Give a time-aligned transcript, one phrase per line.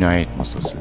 [0.00, 0.78] Cinayet Masası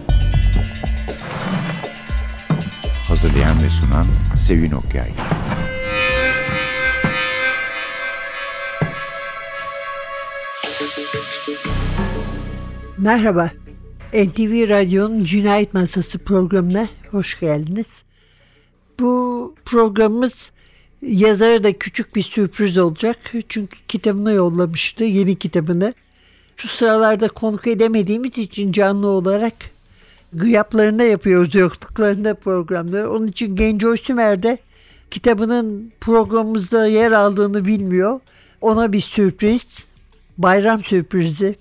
[3.08, 4.08] Hazırlayan ve sunan
[4.48, 5.12] Sevin Okyay
[12.98, 13.52] Merhaba,
[14.14, 18.04] NTV Radyo'nun Cinayet Masası programına hoş geldiniz.
[19.00, 20.52] Bu programımız
[21.02, 23.18] yazara da küçük bir sürpriz olacak.
[23.50, 25.94] Çünkü kitabını yollamıştı, yeni kitabını.
[26.60, 29.54] Şu sıralarda konuk edemediğimiz için canlı olarak
[30.34, 33.12] gıyaplarında yapıyoruz yokluklarında programları.
[33.12, 34.58] Onun için Genco Sümer de
[35.12, 38.20] kitabının programımızda yer aldığını bilmiyor.
[38.62, 39.66] Ona bir sürpriz,
[40.38, 41.56] bayram sürprizi.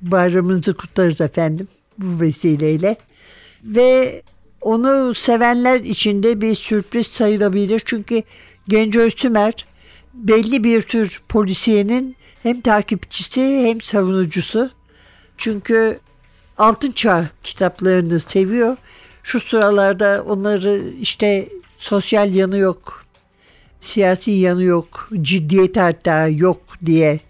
[0.00, 2.96] Bayramınızı kutlarız efendim bu vesileyle.
[3.64, 4.22] Ve
[4.60, 7.82] onu sevenler için de bir sürpriz sayılabilir.
[7.84, 8.22] Çünkü
[8.68, 9.66] Genco Sümer
[10.14, 14.70] belli bir tür polisiyenin hem takipçisi hem savunucusu.
[15.36, 16.00] Çünkü
[16.58, 18.76] Altın Çağ kitaplarını seviyor.
[19.22, 23.04] Şu sıralarda onları işte sosyal yanı yok,
[23.80, 27.20] siyasi yanı yok, ciddiyet hatta yok diye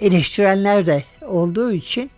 [0.00, 2.10] eleştirenler de olduğu için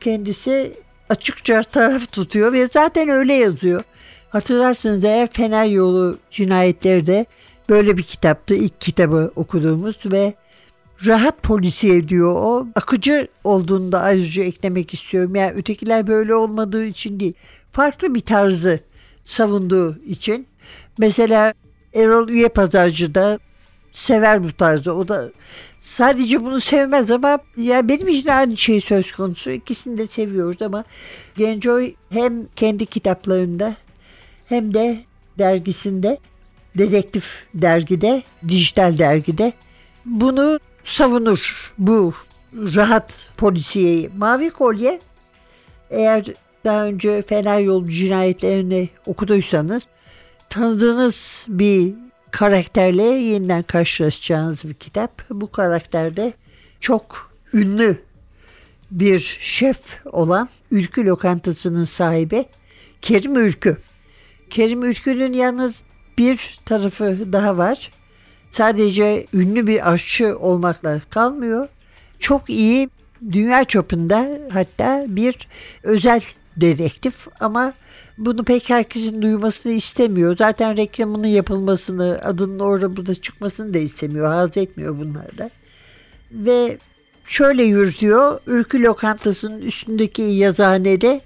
[0.00, 0.72] kendisi
[1.08, 3.82] açıkça taraf tutuyor ve zaten öyle yazıyor.
[4.30, 7.26] Hatırlarsınız eğer Fener Yolu cinayetleri de
[7.68, 8.54] böyle bir kitaptı.
[8.54, 10.34] ilk kitabı okuduğumuz ve
[11.06, 12.66] rahat polisiye diyor o.
[12.74, 15.34] Akıcı olduğunu da ayrıca eklemek istiyorum.
[15.34, 17.34] Yani ötekiler böyle olmadığı için değil.
[17.72, 18.80] Farklı bir tarzı
[19.24, 20.46] savunduğu için.
[20.98, 21.54] Mesela
[21.94, 23.38] Erol Üye Pazarcı da
[23.92, 24.94] sever bu tarzı.
[24.94, 25.30] O da
[25.80, 29.50] sadece bunu sevmez ama ya benim için aynı şey söz konusu.
[29.50, 30.84] İkisini de seviyoruz ama
[31.36, 33.76] Gencoy hem kendi kitaplarında
[34.46, 34.98] hem de
[35.38, 36.18] dergisinde,
[36.78, 39.52] dedektif dergide, dijital dergide
[40.04, 42.14] bunu savunur bu
[42.54, 44.10] rahat polisiyeyi.
[44.16, 45.00] Mavi Kolye
[45.90, 46.24] eğer
[46.64, 49.82] daha önce Fener Yolu cinayetlerini okuduysanız
[50.50, 51.94] tanıdığınız bir
[52.30, 55.22] karakterle yeniden karşılaşacağınız bir kitap.
[55.30, 56.32] Bu karakterde
[56.80, 58.02] çok ünlü
[58.90, 62.44] bir şef olan Ülkü Lokantası'nın sahibi
[63.02, 63.76] Kerim Ülkü.
[64.50, 65.74] Kerim Ülkü'nün yalnız
[66.18, 67.90] bir tarafı daha var
[68.50, 71.68] sadece ünlü bir aşçı olmakla kalmıyor.
[72.18, 72.88] Çok iyi
[73.32, 75.48] dünya çapında hatta bir
[75.82, 76.20] özel
[76.56, 77.72] dedektif ama
[78.18, 80.36] bunu pek herkesin duymasını istemiyor.
[80.36, 84.26] Zaten reklamının yapılmasını, adının orada burada çıkmasını da istemiyor.
[84.26, 85.50] Haz etmiyor bunlarda.
[86.32, 86.78] Ve
[87.26, 88.40] şöyle yürütüyor.
[88.46, 91.20] Ülkü lokantasının üstündeki yazıhanede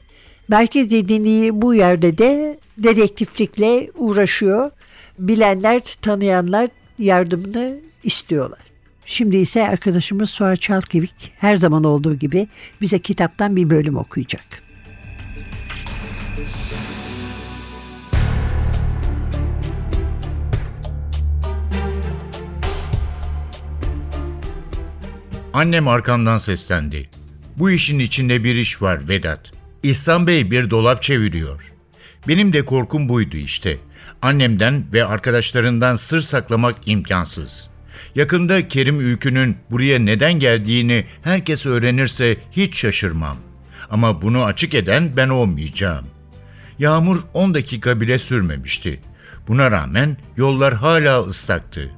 [0.48, 4.70] merkez edinliği bu yerde de dedektiflikle uğraşıyor.
[5.18, 6.68] Bilenler, tanıyanlar
[6.98, 8.58] yardımını istiyorlar.
[9.06, 12.48] Şimdi ise arkadaşımız Suat Çalkevik her zaman olduğu gibi
[12.80, 14.64] bize kitaptan bir bölüm okuyacak.
[25.52, 27.10] Annem arkamdan seslendi.
[27.58, 29.50] Bu işin içinde bir iş var Vedat.
[29.82, 31.74] İhsan Bey bir dolap çeviriyor.
[32.28, 33.78] Benim de korkum buydu işte.
[34.24, 37.70] Annemden ve arkadaşlarından sır saklamak imkansız.
[38.14, 43.36] Yakında Kerim Ülkü'nün buraya neden geldiğini herkes öğrenirse hiç şaşırmam.
[43.90, 46.04] Ama bunu açık eden ben olmayacağım.
[46.78, 49.00] Yağmur 10 dakika bile sürmemişti.
[49.48, 51.90] Buna rağmen yollar hala ıslaktı.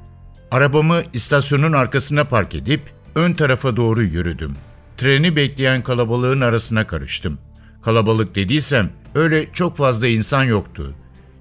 [0.50, 2.80] Arabamı istasyonun arkasına park edip
[3.14, 4.52] ön tarafa doğru yürüdüm.
[4.96, 7.38] Treni bekleyen kalabalığın arasına karıştım.
[7.82, 10.94] Kalabalık dediysem öyle çok fazla insan yoktu.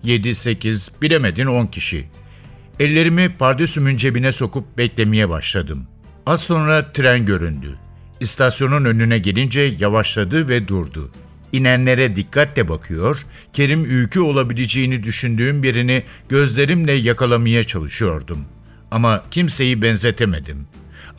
[0.05, 2.05] 7-8 bilemedin 10 kişi.
[2.79, 5.87] Ellerimi pardesümün cebine sokup beklemeye başladım.
[6.25, 7.77] Az sonra tren göründü.
[8.19, 11.11] İstasyonun önüne gelince yavaşladı ve durdu.
[11.51, 13.21] İnenlere dikkatle bakıyor,
[13.53, 18.45] Kerim Ülkü olabileceğini düşündüğüm birini gözlerimle yakalamaya çalışıyordum.
[18.91, 20.67] Ama kimseyi benzetemedim.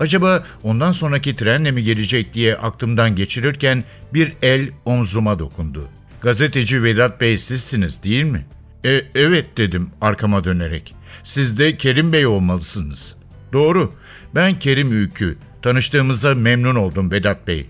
[0.01, 3.85] Acaba ondan sonraki trenle mi gelecek diye aklımdan geçirirken
[4.15, 5.89] bir el omzuma dokundu.
[6.21, 8.47] Gazeteci Vedat Bey sizsiniz değil mi?
[8.87, 10.95] E, evet dedim arkama dönerek.
[11.23, 13.17] Siz de Kerim Bey olmalısınız.
[13.53, 13.93] Doğru.
[14.35, 15.39] Ben Kerim Ülkü.
[15.63, 17.67] Tanıştığımıza memnun oldum Vedat Bey.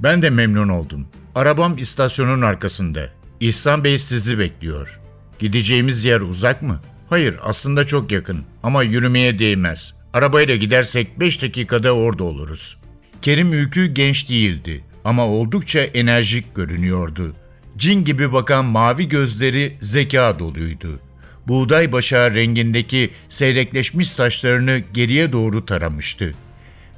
[0.00, 1.08] Ben de memnun oldum.
[1.34, 3.08] Arabam istasyonun arkasında.
[3.40, 5.00] İhsan Bey sizi bekliyor.
[5.38, 6.80] Gideceğimiz yer uzak mı?
[7.10, 9.94] Hayır, aslında çok yakın ama yürümeye değmez.
[10.12, 12.78] Arabayla gidersek 5 dakikada orada oluruz.
[13.22, 17.34] Kerim Ülkü genç değildi ama oldukça enerjik görünüyordu.
[17.78, 21.00] Cin gibi bakan mavi gözleri zeka doluydu.
[21.48, 26.34] Buğday başağı rengindeki seyrekleşmiş saçlarını geriye doğru taramıştı.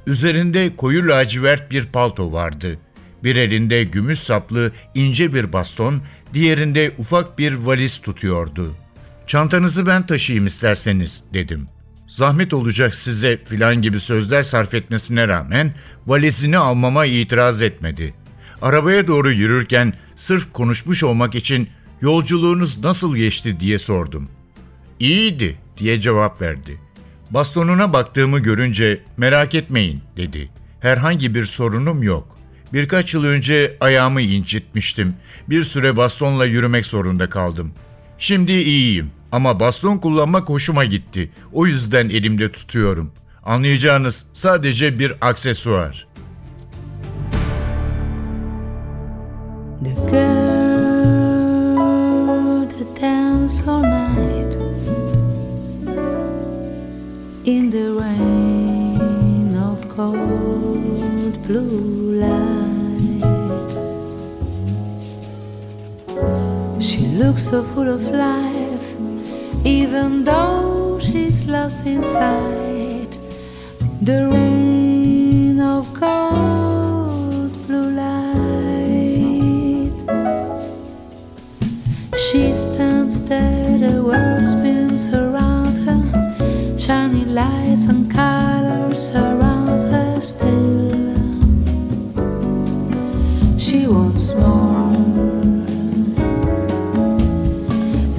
[0.07, 2.79] Üzerinde koyu lacivert bir palto vardı.
[3.23, 6.01] Bir elinde gümüş saplı ince bir baston,
[6.33, 8.75] diğerinde ufak bir valiz tutuyordu.
[9.27, 11.67] Çantanızı ben taşıyayım isterseniz dedim.
[12.07, 15.73] Zahmet olacak size filan gibi sözler sarf etmesine rağmen
[16.07, 18.13] valizini almama itiraz etmedi.
[18.61, 21.69] Arabaya doğru yürürken sırf konuşmuş olmak için
[22.01, 24.29] yolculuğunuz nasıl geçti diye sordum.
[24.99, 26.79] İyiydi diye cevap verdi.
[27.31, 30.49] Bastonuna baktığımı görünce merak etmeyin dedi.
[30.79, 32.37] Herhangi bir sorunum yok.
[32.73, 35.15] Birkaç yıl önce ayağımı incitmiştim.
[35.49, 37.71] Bir süre bastonla yürümek zorunda kaldım.
[38.17, 41.31] Şimdi iyiyim ama baston kullanmak hoşuma gitti.
[41.53, 43.11] O yüzden elimde tutuyorum.
[43.43, 46.07] Anlayacağınız sadece bir aksesuar.
[49.81, 51.77] The girl
[52.67, 54.53] that danced all night
[57.45, 63.23] in the rain of cold blue light.
[66.79, 68.87] She looks so full of life,
[69.65, 73.17] even though she's lost inside
[73.99, 74.60] the rain
[83.31, 90.89] the world spins around her, shiny lights and colors surround her still.
[93.57, 94.91] She wants more.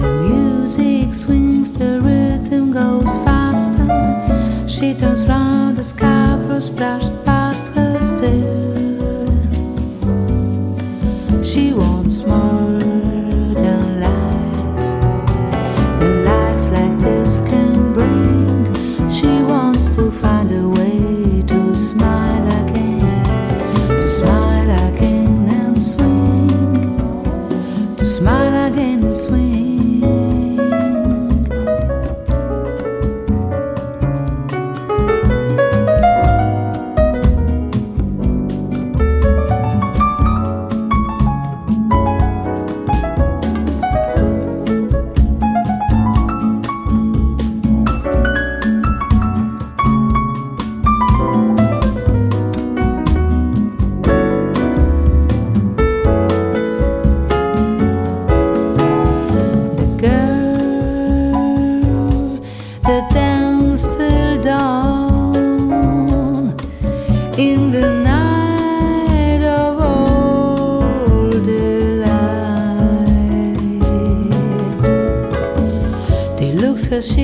[0.01, 4.67] The music swings, the rhythm goes faster.
[4.67, 7.13] She turns round, the sky brushed past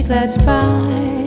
[0.08, 1.17] that's by.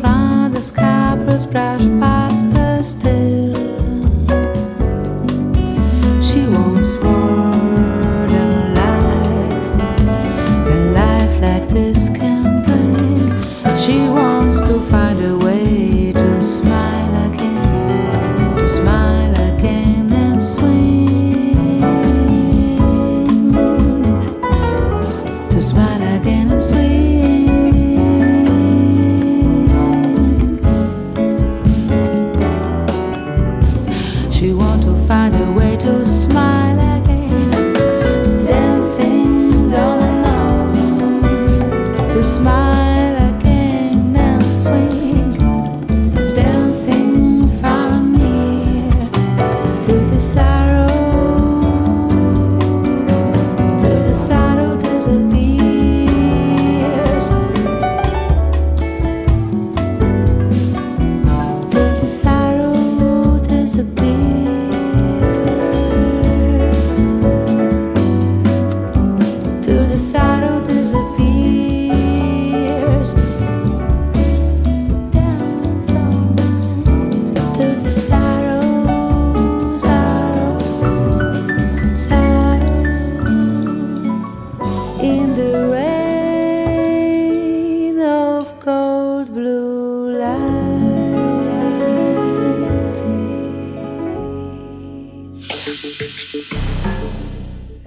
[0.00, 1.78] round as cabras para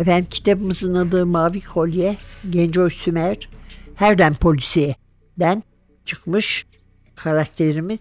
[0.02, 2.18] Efendim kitabımızın adı Mavi Kolye,
[2.50, 3.50] Gencoy Sümer,
[3.96, 5.64] Herden Polisiye'den
[6.06, 6.66] çıkmış
[7.16, 8.00] karakterimiz.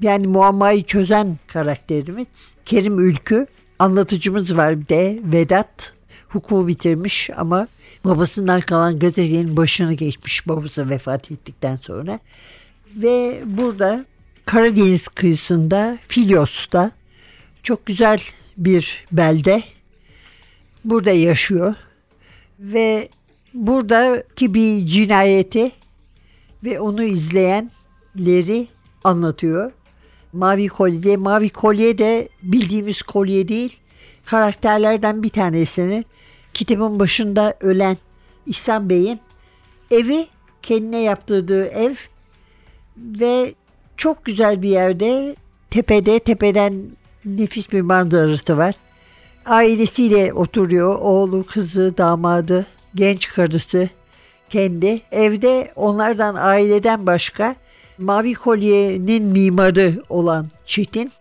[0.00, 2.26] Yani muammayı çözen karakterimiz.
[2.64, 3.46] Kerim Ülkü,
[3.78, 5.92] anlatıcımız var bir de Vedat.
[6.28, 7.68] Hukuku bitirmiş ama
[8.04, 12.20] babasından kalan gazetenin başını geçmiş babası vefat ettikten sonra.
[12.96, 14.04] Ve burada
[14.44, 16.90] Karadeniz kıyısında Filyos'ta
[17.62, 18.20] çok güzel
[18.56, 19.62] bir belde
[20.84, 21.74] burada yaşıyor
[22.58, 23.08] ve
[23.54, 25.72] buradaki bir cinayeti
[26.64, 28.68] ve onu izleyenleri
[29.04, 29.72] anlatıyor.
[30.32, 33.76] Mavi kolye, mavi kolye de bildiğimiz kolye değil.
[34.24, 36.04] Karakterlerden bir tanesini
[36.54, 37.96] kitabın başında ölen
[38.46, 39.20] İhsan Bey'in
[39.90, 40.26] evi
[40.62, 41.94] kendine yaptırdığı ev
[42.96, 43.54] ve
[43.96, 45.36] çok güzel bir yerde
[45.70, 46.82] tepede tepeden
[47.24, 48.74] nefis bir manzarası var.
[49.46, 50.98] Ailesiyle oturuyor.
[50.98, 53.88] Oğlu, kızı, damadı, genç karısı,
[54.50, 55.02] kendi.
[55.12, 57.56] Evde onlardan aileden başka
[57.98, 61.12] Mavi Kolye'nin mimarı olan Çetin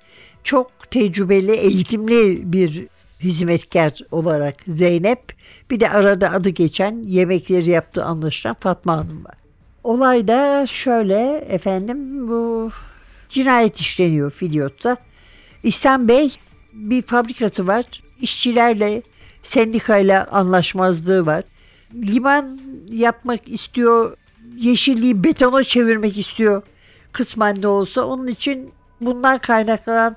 [0.43, 2.87] çok tecrübeli, eğitimli bir
[3.19, 5.33] hizmetkar olarak Zeynep.
[5.71, 9.35] Bir de arada adı geçen yemekleri yaptığı anlaşılan Fatma Hanım var.
[9.83, 12.69] Olay da şöyle efendim bu
[13.29, 14.97] cinayet işleniyor Filyot'ta.
[15.63, 16.37] İhsan Bey
[16.73, 17.85] bir fabrikası var.
[18.21, 19.01] İşçilerle
[19.43, 21.43] sendikayla anlaşmazlığı var.
[21.93, 22.59] Liman
[22.91, 24.17] yapmak istiyor.
[24.57, 26.61] Yeşilliği betona çevirmek istiyor.
[27.11, 28.01] Kısmen de olsa.
[28.01, 30.15] Onun için bundan kaynaklanan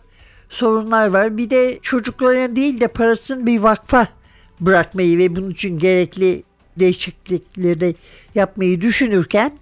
[0.48, 1.36] sorunlar var.
[1.36, 4.08] Bir de çocuklarına değil de parasını bir vakfa
[4.60, 6.42] bırakmayı ve bunun için gerekli
[6.76, 7.94] değişiklikleri
[8.34, 9.52] yapmayı düşünürken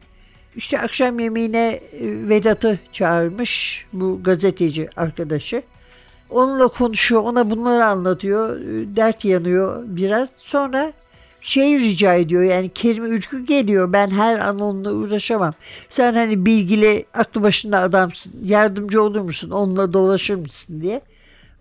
[0.56, 1.80] işte akşam yemeğine e,
[2.28, 5.62] Vedat'ı çağırmış bu gazeteci arkadaşı.
[6.32, 8.60] Onunla konuşuyor, ona bunları anlatıyor.
[8.60, 10.28] e, Dert yanıyor biraz.
[10.38, 10.92] Sonra
[11.40, 15.54] şey rica ediyor yani Kerim Ülkü geliyor ben her an onunla uğraşamam.
[15.88, 21.00] Sen hani bilgili aklı başında adamsın yardımcı olur musun onunla dolaşır mısın diye.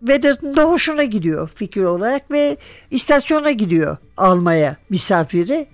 [0.01, 2.57] Vedat'ın da hoşuna gidiyor fikir olarak ve
[2.91, 5.67] istasyona gidiyor almaya misafiri.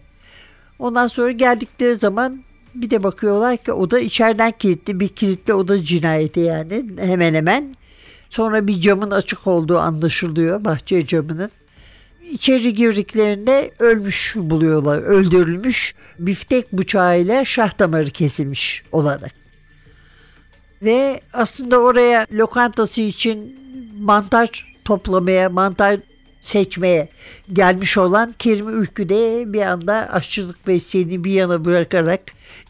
[0.79, 2.43] Ondan sonra geldikleri zaman
[2.75, 7.75] bir de bakıyorlar ki oda içeriden kilitli bir kilitli oda cinayeti yani hemen hemen.
[8.29, 11.51] Sonra bir camın açık olduğu anlaşılıyor bahçe camının.
[12.31, 19.31] İçeri girdiklerinde ölmüş buluyorlar, öldürülmüş biftek bıçağıyla şah damarı kesilmiş olarak.
[20.81, 23.59] Ve aslında oraya lokantası için
[23.99, 25.99] mantar toplamaya, mantar
[26.47, 27.09] seçmeye
[27.53, 32.21] gelmiş olan Kerim Ülkü de bir anda aşçılık mesleğini bir yana bırakarak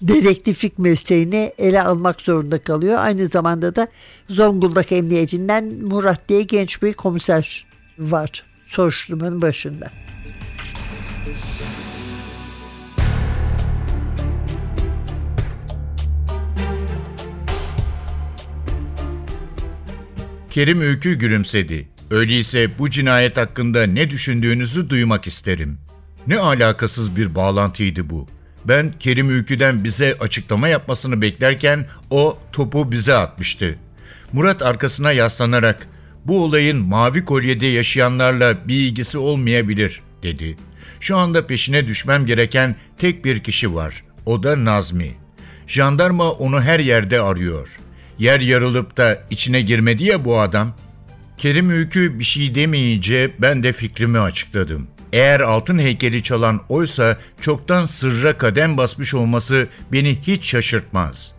[0.01, 2.97] dedektiflik mesleğini ele almak zorunda kalıyor.
[2.99, 3.87] Aynı zamanda da
[4.29, 7.65] Zonguldak Emniyetinden Murat diye genç bir komiser
[7.99, 9.89] var soruşturmanın başında.
[20.51, 21.96] Kerim Öykü gülümsedi.
[22.11, 25.77] Öyleyse bu cinayet hakkında ne düşündüğünüzü duymak isterim.
[26.27, 28.27] Ne alakasız bir bağlantıydı bu.
[28.65, 33.75] Ben Kerim Öykü'den bize açıklama yapmasını beklerken o topu bize atmıştı.
[34.33, 35.87] Murat arkasına yaslanarak
[36.25, 40.57] bu olayın mavi kolyede yaşayanlarla bir ilgisi olmayabilir dedi.
[40.99, 44.03] Şu anda peşine düşmem gereken tek bir kişi var.
[44.25, 45.11] O da Nazmi.
[45.67, 47.69] Jandarma onu her yerde arıyor.
[48.19, 50.75] Yer yarılıp da içine girmedi ya bu adam.
[51.37, 54.87] Kerim Öykü bir şey demeyince ben de fikrimi açıkladım.
[55.13, 61.35] Eğer altın heykeli çalan oysa çoktan sırra kadem basmış olması beni hiç şaşırtmaz.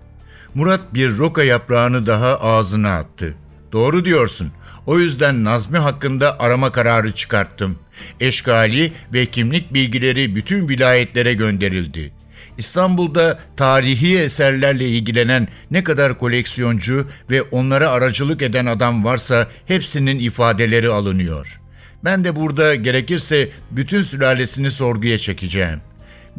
[0.55, 3.35] Murat bir roka yaprağını daha ağzına attı.
[3.73, 4.52] Doğru diyorsun.
[4.87, 7.78] O yüzden Nazmi hakkında arama kararı çıkarttım.
[8.21, 12.12] Eşgali ve kimlik bilgileri bütün vilayetlere gönderildi.
[12.59, 20.88] İstanbul'da tarihi eserlerle ilgilenen ne kadar koleksiyoncu ve onlara aracılık eden adam varsa hepsinin ifadeleri
[20.88, 21.61] alınıyor.
[22.05, 25.81] Ben de burada gerekirse bütün sülalesini sorguya çekeceğim.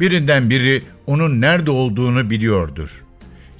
[0.00, 3.04] Birinden biri onun nerede olduğunu biliyordur.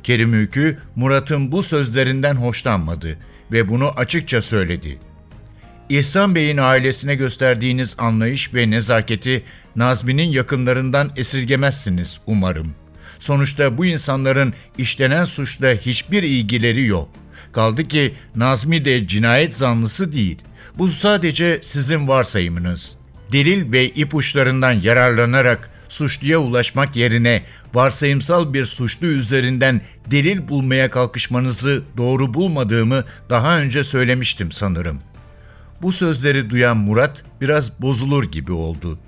[0.03, 3.19] Kerim Ülkü Murat'ın bu sözlerinden hoşlanmadı
[3.53, 4.99] ve bunu açıkça söyledi.
[5.91, 9.43] İhsan Bey'in ailesine gösterdiğiniz anlayış ve nezaketi
[9.77, 12.75] Nazmi'nin yakınlarından esirgemezsiniz umarım.
[13.19, 17.09] Sonuçta bu insanların işlenen suçla hiçbir ilgileri yok.
[17.53, 20.39] Kaldı ki Nazmi de cinayet zanlısı değil.
[20.79, 22.97] Bu sadece sizin varsayımınız.
[23.33, 27.43] Delil ve ipuçlarından yararlanarak suçluya ulaşmak yerine
[27.75, 35.01] varsayımsal bir suçlu üzerinden delil bulmaya kalkışmanızı doğru bulmadığımı daha önce söylemiştim sanırım.
[35.83, 38.99] Bu sözleri duyan Murat biraz bozulur gibi oldu.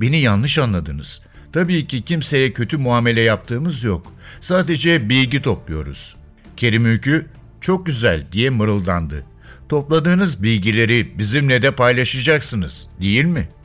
[0.00, 1.22] Beni yanlış anladınız.
[1.52, 4.12] Tabii ki kimseye kötü muamele yaptığımız yok.
[4.40, 6.16] Sadece bilgi topluyoruz.
[6.56, 7.26] Kerim Ülkü
[7.60, 9.24] çok güzel diye mırıldandı.
[9.68, 13.59] Topladığınız bilgileri bizimle de paylaşacaksınız, değil mi?''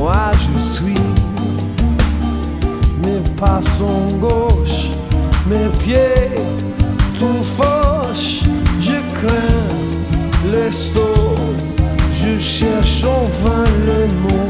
[0.00, 1.04] moi je suis.
[3.04, 4.88] Mes pas sont gauches,
[5.46, 6.34] mes pieds
[7.18, 8.40] tout fauches.
[8.80, 9.68] Je crains
[10.52, 11.54] les sauts,
[12.14, 14.49] je cherche enfin les mots.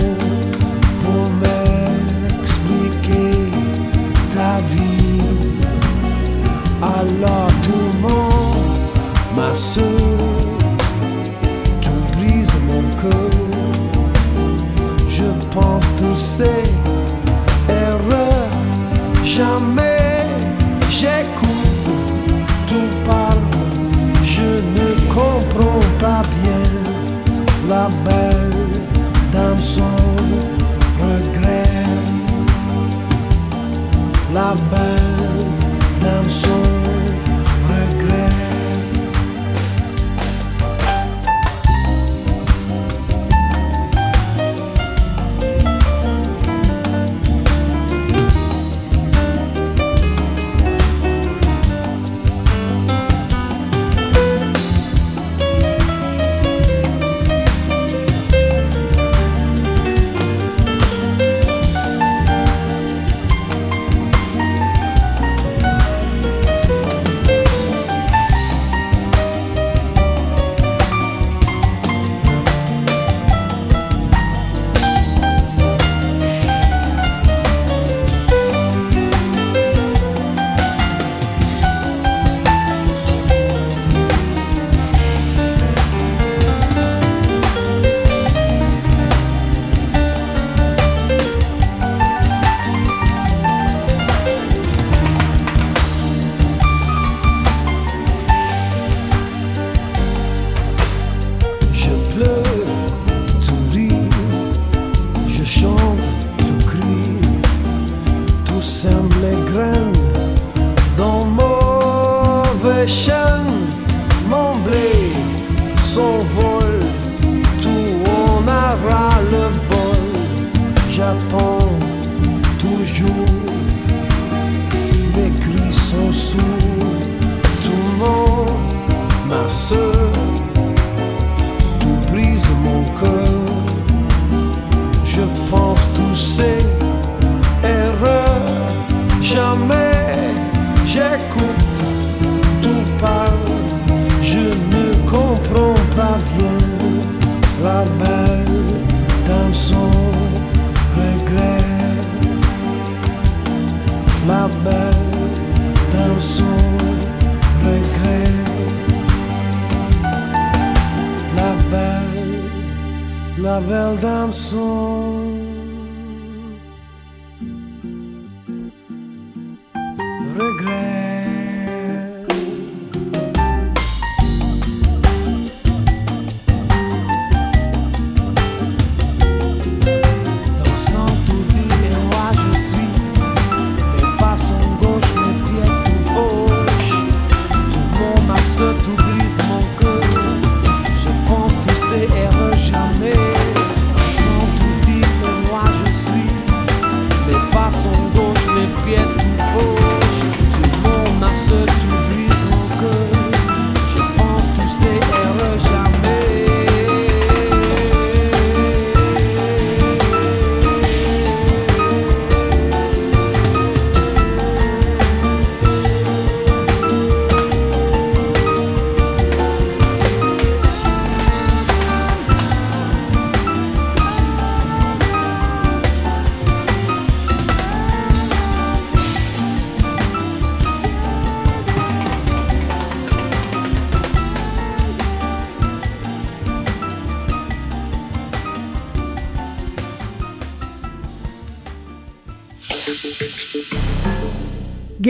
[34.33, 35.00] la belle.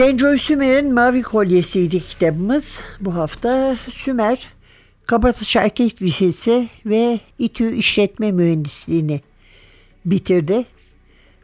[0.01, 2.63] Gencoy Sümer'in Mavi Kolyesi'ydi kitabımız.
[2.99, 4.47] Bu hafta Sümer,
[5.05, 9.21] Kabataş Erkek Lisesi ve İTÜ İşletme Mühendisliğini
[10.05, 10.65] bitirdi.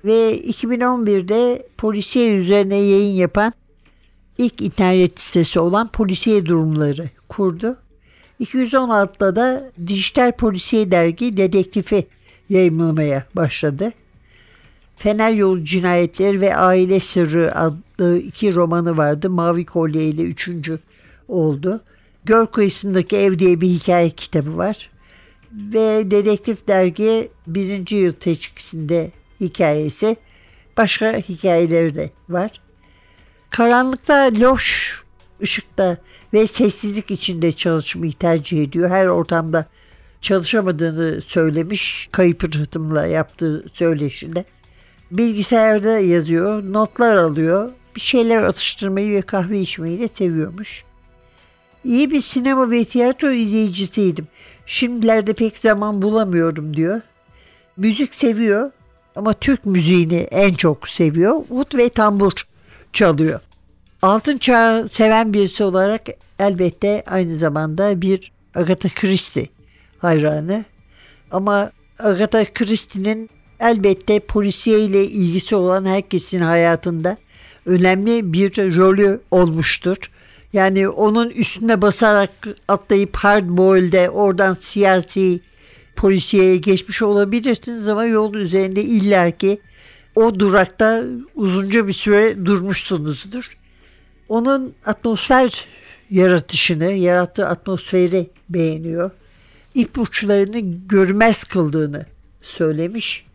[0.06, 3.54] Ve 2011'de polisiye üzerine yayın yapan
[4.38, 7.78] ilk internet sitesi olan Polisiye Durumları kurdu.
[8.41, 12.08] 216'da da Dijital Polisiye Dergi Dedektifi
[12.50, 13.91] yayınlamaya başladı.
[14.98, 19.30] Fener Yolu Cinayetleri ve Aile Sırrı adlı iki romanı vardı.
[19.30, 20.80] Mavi Kolye ile üçüncü
[21.28, 21.82] oldu.
[22.26, 24.90] Göl Kıyısındaki Ev diye bir hikaye kitabı var.
[25.52, 30.16] Ve Dedektif Dergi birinci yıl teşkisinde hikayesi.
[30.78, 32.62] Başka hikayeleri de var.
[33.50, 34.98] Karanlıkta loş
[35.42, 35.98] ışıkta
[36.34, 38.90] ve sessizlik içinde çalışmayı tercih ediyor.
[38.90, 39.66] Her ortamda
[40.22, 44.46] çalışamadığını söylemiş kayıp rıhtımla yaptığı söyleşinde.
[45.12, 50.84] Bilgisayarda yazıyor, notlar alıyor, bir şeyler atıştırmayı ve kahve içmeyi de seviyormuş.
[51.84, 54.28] İyi bir sinema ve tiyatro izleyicisiydim.
[54.65, 57.02] Şimdilerde pek zaman bulamıyorum diyor.
[57.78, 58.72] Müzik seviyor
[59.15, 61.43] ama Türk müziğini en çok seviyor.
[61.50, 62.32] Ud ve tambur
[62.93, 63.39] çalıyor.
[64.02, 66.02] Altın Çağ seven birisi olarak
[66.39, 69.48] elbette aynı zamanda bir Agatha Christie
[70.00, 70.65] hayranı.
[71.32, 77.17] Ama Agatha Christie'nin elbette polisiye ile ilgisi olan herkesin hayatında
[77.65, 79.98] önemli bir rolü olmuştur.
[80.54, 82.30] Yani onun üstüne basarak
[82.67, 85.39] atlayıp hardboil'de oradan siyasi
[85.96, 89.60] polisiyeye geçmiş olabilirsiniz ama yol üzerinde illaki
[90.15, 91.04] o durakta
[91.36, 93.43] uzunca bir süre durmuşsunuzdur.
[94.30, 95.65] Onun atmosfer
[96.10, 99.12] yaratışını, yarattığı atmosferi beğeniyor.
[99.76, 102.06] İpuçlarını görmez kıldığını
[102.41, 103.27] söylemiş.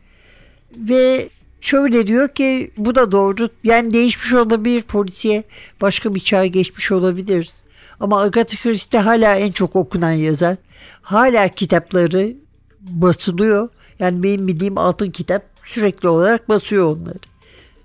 [0.77, 1.29] Ve
[1.61, 3.49] şöyle diyor ki bu da doğru.
[3.65, 5.45] Yani değişmiş olabilir polisiye.
[5.81, 7.53] Başka bir çağ geçmiş olabiliriz.
[8.01, 10.57] Ama Agatha Christie hala en çok okunan yazar.
[11.03, 12.37] Hala kitapları
[12.81, 13.69] basılıyor.
[13.99, 17.19] Yani benim bildiğim altın kitap sürekli olarak basıyor onları.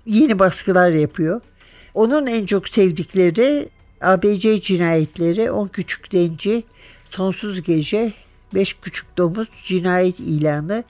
[0.06, 1.40] Yeni baskılar yapıyor.
[1.94, 3.68] Onun en çok sevdikleri
[4.00, 6.64] ABC cinayetleri, 10 küçük denci,
[7.10, 8.12] sonsuz gece,
[8.54, 10.84] 5 küçük domuz, cinayet ilanı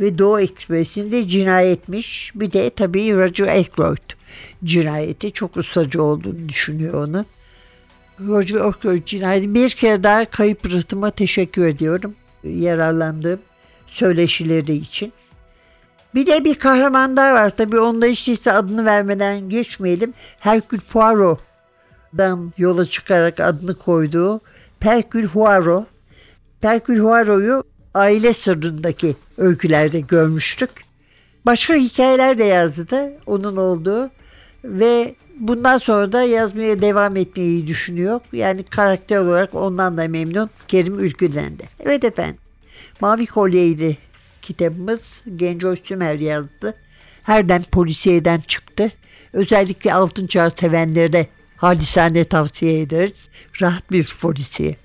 [0.00, 2.32] ve Doğu Ekspresi'nde cinayetmiş.
[2.34, 4.12] Bir de tabii Roger Ackroyd
[4.64, 5.32] cinayeti.
[5.32, 7.24] Çok ustacı olduğunu düşünüyor onu.
[8.26, 9.54] Roger Ackroyd cinayeti.
[9.54, 12.14] Bir kere daha kayıp rıhtıma teşekkür ediyorum.
[12.44, 13.40] Yararlandığım
[13.86, 15.12] söyleşileri için.
[16.14, 17.50] Bir de bir kahraman daha var.
[17.50, 20.14] Tabii onda hiç değilse adını vermeden geçmeyelim.
[20.38, 24.40] Hercule Poirot'dan yola çıkarak adını koyduğu
[24.80, 25.86] Hercule Poirot.
[26.60, 30.70] Hercule Poirot'u aile sırrındaki öykülerde görmüştük.
[31.46, 34.10] Başka hikayeler de yazdı da onun olduğu
[34.64, 38.20] ve bundan sonra da yazmaya devam etmeyi düşünüyor.
[38.32, 41.62] Yani karakter olarak ondan da memnun Kerim Ülkü'den de.
[41.80, 42.36] Evet efendim.
[43.00, 43.96] Mavi Kolyeydi
[44.42, 45.00] kitabımız
[45.36, 46.74] Genco Sümer yazdı.
[47.22, 48.92] Herden polisiyeden çıktı.
[49.32, 53.28] Özellikle altın çağ sevenlere hadisane tavsiye ederiz.
[53.62, 54.76] Rahat bir polisiye.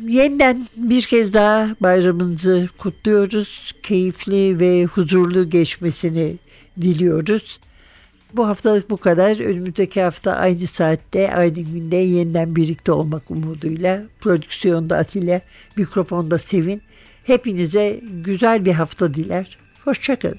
[0.00, 3.74] Yeniden bir kez daha bayramınızı kutluyoruz.
[3.82, 6.36] Keyifli ve huzurlu geçmesini
[6.80, 7.60] diliyoruz.
[8.34, 9.40] Bu haftalık bu kadar.
[9.40, 14.02] Önümüzdeki hafta aynı saatte, aynı günde yeniden birlikte olmak umuduyla.
[14.20, 15.40] Prodüksiyonda Atilla,
[15.76, 16.82] mikrofonda Sevin.
[17.24, 19.58] Hepinize güzel bir hafta diler.
[19.84, 20.38] Hoşçakalın.